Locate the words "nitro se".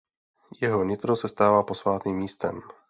0.83-1.27